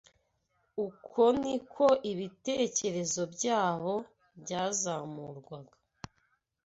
Uko 0.85 1.21
ni 1.41 1.55
ko 1.71 1.85
ibitekerezo 2.11 3.21
byabo 3.33 3.93
byazamurwaga 4.41 5.75